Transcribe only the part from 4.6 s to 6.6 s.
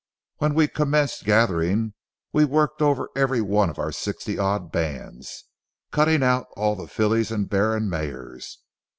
bands, cutting out